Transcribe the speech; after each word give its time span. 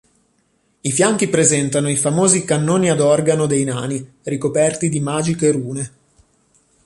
I 0.81 0.91
fianchi 0.91 1.27
presentano 1.27 1.87
i 1.87 1.95
famosi 1.95 2.43
cannoni 2.43 2.89
ad 2.89 3.01
organo 3.01 3.45
dei 3.45 3.63
nani, 3.63 4.03
ricoperti 4.23 4.89
di 4.89 4.99
magiche 4.99 5.51
rune. 5.51 5.91